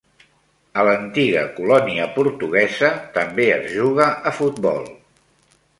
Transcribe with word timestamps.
A 0.83 0.85
l'antiga 0.87 1.43
colònia 1.59 2.07
portuguesa 2.17 2.91
també 3.19 3.47
es 3.59 3.71
juga 3.79 4.11
a 4.33 4.37
futbol. 4.41 4.89